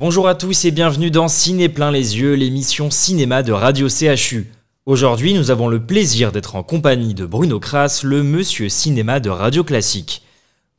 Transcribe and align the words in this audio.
Bonjour 0.00 0.28
à 0.28 0.34
tous 0.34 0.64
et 0.64 0.70
bienvenue 0.70 1.10
dans 1.10 1.28
Ciné 1.28 1.68
plein 1.68 1.92
les 1.92 2.18
yeux, 2.18 2.32
l'émission 2.32 2.88
cinéma 2.88 3.42
de 3.42 3.52
Radio 3.52 3.86
CHU. 3.90 4.46
Aujourd'hui, 4.86 5.34
nous 5.34 5.50
avons 5.50 5.68
le 5.68 5.78
plaisir 5.78 6.32
d'être 6.32 6.56
en 6.56 6.62
compagnie 6.62 7.12
de 7.12 7.26
Bruno 7.26 7.60
Kras, 7.60 8.00
le 8.02 8.22
monsieur 8.22 8.70
cinéma 8.70 9.20
de 9.20 9.28
Radio 9.28 9.62
Classique. 9.62 10.22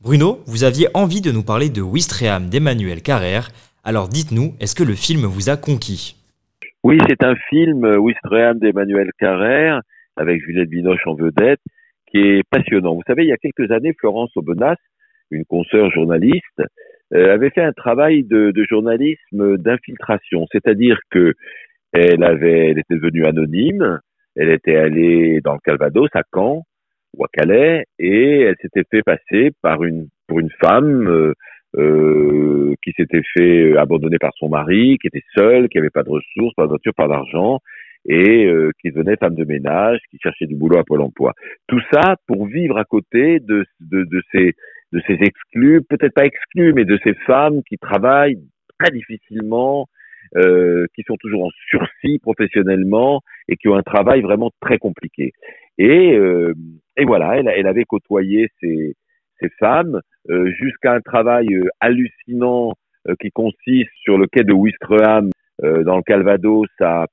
Bruno, 0.00 0.40
vous 0.46 0.64
aviez 0.64 0.88
envie 0.94 1.20
de 1.20 1.30
nous 1.30 1.44
parler 1.44 1.70
de 1.70 1.80
Wistreham 1.80 2.48
d'Emmanuel 2.48 3.00
Carrère, 3.00 3.50
alors 3.84 4.08
dites-nous, 4.08 4.54
est-ce 4.58 4.74
que 4.74 4.82
le 4.82 4.96
film 4.96 5.20
vous 5.20 5.50
a 5.50 5.56
conquis? 5.56 6.16
Oui, 6.82 6.98
c'est 7.08 7.22
un 7.22 7.36
film 7.48 7.84
Wistreham 7.98 8.58
d'Emmanuel 8.58 9.12
Carrère, 9.20 9.82
avec 10.16 10.42
Juliette 10.42 10.68
Binoche 10.68 11.06
en 11.06 11.14
vedette, 11.14 11.60
qui 12.10 12.18
est 12.18 12.42
passionnant. 12.50 12.96
Vous 12.96 13.06
savez, 13.06 13.22
il 13.22 13.28
y 13.28 13.32
a 13.32 13.36
quelques 13.36 13.70
années, 13.70 13.94
Florence 14.00 14.36
Aubenas, 14.36 14.74
une 15.30 15.44
consoeur 15.44 15.92
journaliste, 15.92 16.58
euh, 16.58 16.66
avait 17.12 17.50
fait 17.50 17.62
un 17.62 17.72
travail 17.72 18.24
de, 18.24 18.50
de 18.50 18.64
journalisme 18.68 19.58
d'infiltration, 19.58 20.46
c'est-à-dire 20.50 20.98
que 21.10 21.34
elle 21.92 22.24
avait, 22.24 22.70
elle 22.70 22.78
était 22.78 22.94
devenue 22.94 23.26
anonyme, 23.26 24.00
elle 24.34 24.50
était 24.50 24.76
allée 24.76 25.40
dans 25.42 25.52
le 25.52 25.60
Calvados, 25.62 26.08
à 26.14 26.22
Caen 26.34 26.64
ou 27.14 27.24
à 27.24 27.28
Calais, 27.32 27.84
et 27.98 28.40
elle 28.40 28.56
s'était 28.62 28.84
fait 28.90 29.02
passer 29.02 29.50
par 29.60 29.84
une 29.84 30.08
pour 30.26 30.40
une 30.40 30.50
femme 30.62 31.06
euh, 31.08 31.34
euh, 31.76 32.74
qui 32.82 32.92
s'était 32.92 33.22
fait 33.36 33.76
abandonner 33.76 34.18
par 34.18 34.32
son 34.36 34.48
mari, 34.48 34.96
qui 35.00 35.08
était 35.08 35.24
seule, 35.34 35.68
qui 35.68 35.78
avait 35.78 35.90
pas 35.90 36.02
de 36.02 36.10
ressources, 36.10 36.54
pas 36.54 36.64
de 36.64 36.68
voiture, 36.68 36.94
pas 36.94 37.08
d'argent, 37.08 37.58
et 38.06 38.46
euh, 38.46 38.70
qui 38.80 38.90
devenait 38.90 39.16
femme 39.16 39.34
de 39.34 39.44
ménage, 39.44 39.98
qui 40.10 40.18
cherchait 40.22 40.46
du 40.46 40.56
boulot 40.56 40.78
à 40.78 40.84
Pôle 40.84 41.02
Emploi. 41.02 41.34
Tout 41.68 41.80
ça 41.92 42.16
pour 42.26 42.46
vivre 42.46 42.78
à 42.78 42.84
côté 42.84 43.40
de, 43.40 43.64
de, 43.80 44.04
de 44.04 44.22
ces 44.32 44.54
de 44.92 45.00
ces 45.06 45.14
exclus, 45.14 45.82
peut-être 45.82 46.14
pas 46.14 46.26
exclus, 46.26 46.72
mais 46.74 46.84
de 46.84 46.98
ces 47.04 47.14
femmes 47.26 47.62
qui 47.68 47.78
travaillent 47.78 48.38
très 48.78 48.90
difficilement, 48.90 49.86
euh, 50.36 50.86
qui 50.94 51.02
sont 51.06 51.16
toujours 51.16 51.44
en 51.44 51.50
sursis 51.68 52.18
professionnellement 52.20 53.20
et 53.48 53.56
qui 53.56 53.68
ont 53.68 53.76
un 53.76 53.82
travail 53.82 54.22
vraiment 54.22 54.50
très 54.60 54.78
compliqué. 54.78 55.32
Et, 55.78 56.12
euh, 56.12 56.54
et 56.96 57.04
voilà, 57.04 57.36
elle, 57.36 57.48
elle, 57.48 57.66
avait 57.66 57.84
côtoyé 57.84 58.48
ces, 58.60 58.94
ces 59.40 59.48
femmes 59.58 60.00
euh, 60.30 60.50
jusqu'à 60.52 60.94
un 60.94 61.00
travail 61.00 61.52
euh, 61.54 61.68
hallucinant 61.80 62.74
euh, 63.08 63.14
qui 63.20 63.30
consiste 63.30 63.90
sur 64.02 64.18
le 64.18 64.26
quai 64.26 64.44
de 64.44 64.52
Ouistreham 64.52 65.30
euh, 65.64 65.82
dans 65.84 65.96
le 65.96 66.02
Calvados 66.02 66.68
à, 66.80 67.06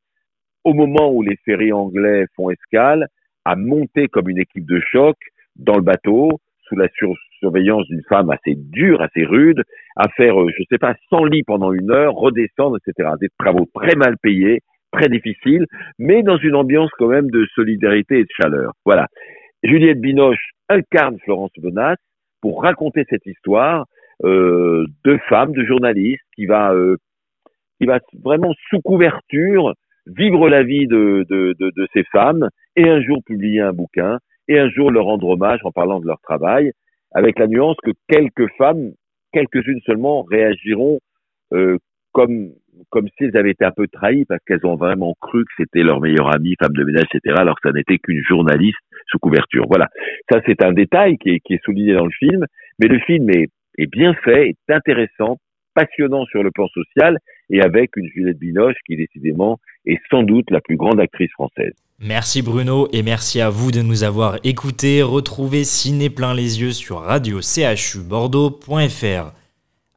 au 0.64 0.73
moment 0.73 1.11
où 1.11 1.21
les 1.21 1.38
ferries 1.45 1.73
anglais 1.73 2.25
font 2.36 2.49
escale, 2.49 3.08
à 3.45 3.55
monter 3.55 4.08
comme 4.08 4.30
une 4.30 4.39
équipe 4.39 4.66
de 4.66 4.80
choc 4.91 5.17
dans 5.55 5.75
le 5.75 5.81
bateau 5.81 6.39
sous 6.70 6.75
la 6.75 6.88
sur 6.95 7.14
surveillance 7.39 7.86
d'une 7.88 8.03
femme 8.08 8.30
assez 8.30 8.56
dure, 8.56 9.02
assez 9.02 9.25
rude, 9.25 9.64
à 9.95 10.08
faire, 10.09 10.36
je 10.50 10.64
sais 10.70 10.78
pas, 10.78 10.95
100 11.09 11.26
lits 11.26 11.44
pendant 11.44 11.73
une 11.73 11.92
heure, 11.92 12.14
redescendre, 12.14 12.78
etc. 12.78 13.09
Des 13.20 13.30
travaux 13.38 13.67
très 13.73 13.95
mal 13.95 14.16
payés, 14.22 14.61
très 14.92 15.09
difficiles, 15.09 15.66
mais 15.98 16.23
dans 16.23 16.38
une 16.38 16.56
ambiance 16.56 16.92
quand 16.98 17.08
même 17.08 17.30
de 17.30 17.45
solidarité 17.56 18.20
et 18.20 18.23
de 18.23 18.30
chaleur. 18.39 18.73
Voilà. 18.86 19.08
Juliette 19.64 20.00
Binoche 20.00 20.52
incarne 20.70 21.17
Florence 21.23 21.52
Bonas 21.58 21.98
pour 22.42 22.64
raconter 22.64 23.04
cette 23.09 23.26
histoire 23.26 23.86
euh, 24.23 24.86
de 25.04 25.17
femme, 25.28 25.52
de 25.52 25.66
journaliste, 25.66 26.23
qui 26.36 26.45
va, 26.45 26.73
euh, 26.73 26.95
qui 27.80 27.88
va 27.88 28.00
vraiment 28.23 28.54
sous 28.70 28.80
couverture 28.81 29.73
vivre 30.08 30.50
la 30.50 30.64
vie 30.64 30.88
de, 30.88 31.26
de 31.30 31.88
ces 31.94 32.04
femmes 32.06 32.50
et 32.76 32.89
un 32.89 33.02
jour 33.02 33.20
publier 33.26 33.61
un 33.61 33.73
bouquin 33.73 34.17
et 34.50 34.59
un 34.59 34.69
jour 34.69 34.92
leur 34.92 35.05
rendre 35.05 35.30
hommage 35.30 35.61
en 35.64 35.71
parlant 35.71 36.02
de 36.02 36.08
leur 36.08 36.20
travail, 36.21 36.71
avec 37.14 37.39
la 37.39 37.48
nuance 37.48 37.77
que 37.83 37.92
quelques 38.10 38.49
femmes, 38.58 38.92
quelques-unes 39.32 39.80
seulement, 39.86 40.23
réagiront 40.23 40.99
euh, 41.54 41.77
comme 42.11 42.52
comme 42.89 43.08
si 43.17 43.26
elles 43.26 43.37
avaient 43.37 43.52
été 43.52 43.65
un 43.65 43.71
peu 43.71 43.87
trahies 43.87 44.23
parce 44.26 44.42
qu'elles 44.45 44.65
ont 44.65 44.76
vraiment 44.76 45.14
cru 45.20 45.43
que 45.43 45.52
c'était 45.58 45.83
leur 45.83 45.99
meilleure 45.99 46.33
amie, 46.33 46.55
femme 46.60 46.71
de 46.73 46.83
ménage, 46.86 47.08
etc., 47.14 47.36
alors 47.37 47.60
que 47.60 47.67
ça 47.67 47.73
n'était 47.73 47.98
qu'une 47.98 48.23
journaliste 48.23 48.80
sous 49.08 49.20
couverture. 49.20 49.65
Voilà. 49.67 49.89
Ça, 50.32 50.39
c'est 50.45 50.64
un 50.64 50.71
détail 50.71 51.17
qui 51.17 51.31
est, 51.31 51.39
qui 51.42 51.55
est 51.55 51.64
souligné 51.64 51.93
dans 51.93 52.05
le 52.05 52.11
film, 52.11 52.45
mais 52.80 52.87
le 52.87 52.99
film 52.99 53.30
est, 53.31 53.49
est 53.77 53.87
bien 53.87 54.14
fait, 54.14 54.49
est 54.49 54.73
intéressant, 54.73 55.37
passionnant 55.76 56.26
sur 56.27 56.42
le 56.42 56.52
plan 56.52 56.67
social 56.70 57.17
et 57.49 57.61
avec 57.61 57.95
une 57.95 58.08
Juliette 58.08 58.39
Binoche 58.39 58.76
qui, 58.86 58.95
décidément, 58.95 59.60
est 59.86 59.99
sans 60.10 60.23
doute 60.23 60.49
la 60.52 60.61
plus 60.61 60.77
grande 60.77 60.99
actrice 60.99 61.32
française. 61.32 61.73
Merci 62.02 62.42
Bruno 62.42 62.87
et 62.93 63.04
merci 63.04 63.42
à 63.42 63.49
vous 63.49 63.71
de 63.71 63.82
nous 63.82 64.04
avoir 64.04 64.37
écoutés. 64.45 65.02
Retrouvez 65.02 65.65
Ciné 65.65 66.10
plein 66.10 66.33
les 66.33 66.61
yeux 66.61 66.71
sur 66.71 66.99
radio 66.99 67.42
CHU 67.42 67.99
Bordeaux.fr. 67.99 69.33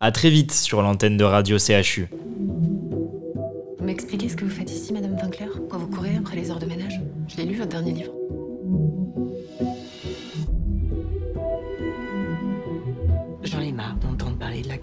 À 0.01 0.11
très 0.11 0.31
vite 0.31 0.51
sur 0.51 0.83
l'antenne 0.83 1.17
de 1.17 1.23
Radio 1.23 1.59
CHU. 1.59 2.09
Vous 3.79 3.85
m'expliquez 3.85 4.29
ce 4.29 4.37
que 4.37 4.45
vous 4.45 4.51
faites 4.51 4.71
ici, 4.71 4.93
Madame 4.93 5.15
Winkler 5.15 5.47
Quand 5.71 5.79
vous 5.79 5.89
courez 5.89 6.17
après 6.19 6.35
les 6.35 6.51
heures 6.51 6.59
de 6.59 6.67
ménage? 6.67 7.01
Je 7.29 7.37
l'ai 7.37 7.45
lu, 7.45 7.55
votre 7.55 7.71
dernier 7.71 7.93
livre. 7.93 8.13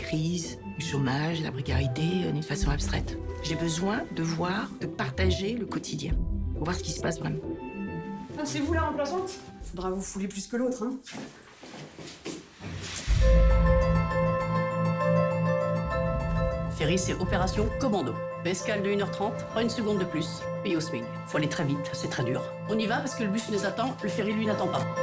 Crise, 0.09 0.57
du 0.79 0.85
chômage, 0.85 1.39
de 1.39 1.43
la 1.43 1.51
précarité 1.51 2.01
euh, 2.25 2.31
d'une 2.31 2.41
façon 2.41 2.71
abstraite. 2.71 3.15
J'ai 3.43 3.53
besoin 3.53 4.01
de 4.15 4.23
voir, 4.23 4.67
de 4.81 4.87
partager 4.87 5.53
le 5.53 5.67
quotidien. 5.67 6.13
Pour 6.55 6.63
voir 6.63 6.75
ce 6.75 6.81
qui 6.81 6.91
se 6.91 6.99
passe 6.99 7.19
vraiment. 7.19 7.37
Ah, 8.35 8.41
c'est 8.43 8.59
vous 8.59 8.73
la 8.73 8.81
remplaçante? 8.81 9.29
Faudra 9.61 9.91
vous 9.91 10.01
fouler 10.01 10.27
plus 10.27 10.47
que 10.47 10.57
l'autre, 10.57 10.83
hein. 10.83 10.97
Ferry, 16.75 16.97
c'est 16.97 17.13
opération 17.13 17.69
commando. 17.79 18.15
Escale 18.45 18.81
de 18.81 18.89
1h30, 18.89 19.31
pas 19.53 19.61
une 19.61 19.69
seconde 19.69 19.99
de 19.99 20.05
plus. 20.05 20.41
Puis 20.63 20.75
au 20.75 20.79
swing. 20.79 21.03
Faut 21.27 21.37
aller 21.37 21.49
très 21.49 21.65
vite, 21.65 21.87
c'est 21.93 22.09
très 22.09 22.23
dur. 22.23 22.41
On 22.67 22.79
y 22.79 22.87
va 22.87 22.97
parce 22.97 23.13
que 23.13 23.23
le 23.23 23.29
bus 23.29 23.47
nous 23.51 23.63
attend, 23.63 23.95
le 24.01 24.09
ferry 24.09 24.33
lui 24.33 24.47
n'attend 24.47 24.69
pas. 24.69 24.83